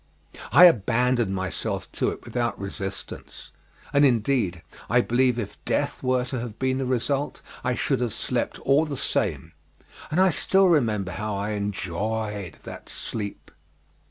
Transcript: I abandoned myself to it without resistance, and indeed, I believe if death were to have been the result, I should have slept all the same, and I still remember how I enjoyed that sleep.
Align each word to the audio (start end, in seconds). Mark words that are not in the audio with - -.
I 0.51 0.65
abandoned 0.65 1.35
myself 1.35 1.87
to 1.91 2.09
it 2.09 2.25
without 2.25 2.57
resistance, 2.59 3.51
and 3.93 4.03
indeed, 4.03 4.63
I 4.89 5.01
believe 5.01 5.37
if 5.37 5.63
death 5.63 6.01
were 6.01 6.25
to 6.25 6.39
have 6.39 6.57
been 6.57 6.79
the 6.79 6.87
result, 6.87 7.43
I 7.63 7.75
should 7.75 7.99
have 7.99 8.11
slept 8.11 8.57
all 8.61 8.85
the 8.85 8.97
same, 8.97 9.51
and 10.09 10.19
I 10.19 10.31
still 10.31 10.69
remember 10.69 11.11
how 11.11 11.35
I 11.35 11.51
enjoyed 11.51 12.57
that 12.63 12.89
sleep. 12.89 13.51